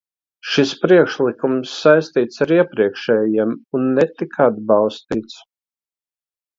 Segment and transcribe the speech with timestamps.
[0.51, 5.41] Šis priekšlikums saistīts ar iepriekšējiem un netika atbalstīts.